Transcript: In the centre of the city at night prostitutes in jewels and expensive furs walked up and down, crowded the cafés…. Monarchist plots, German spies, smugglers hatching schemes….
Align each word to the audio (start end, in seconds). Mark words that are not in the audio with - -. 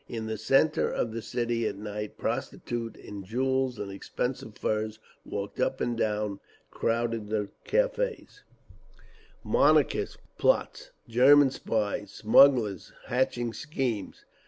In 0.09 0.25
the 0.25 0.39
centre 0.39 0.89
of 0.89 1.11
the 1.13 1.21
city 1.21 1.67
at 1.67 1.75
night 1.77 2.17
prostitutes 2.17 2.97
in 2.97 3.23
jewels 3.23 3.77
and 3.77 3.91
expensive 3.91 4.57
furs 4.57 4.97
walked 5.23 5.59
up 5.59 5.79
and 5.79 5.95
down, 5.95 6.39
crowded 6.71 7.29
the 7.29 7.49
cafés…. 7.67 8.39
Monarchist 9.43 10.17
plots, 10.39 10.89
German 11.07 11.51
spies, 11.51 12.09
smugglers 12.09 12.91
hatching 13.09 13.53
schemes…. 13.53 14.25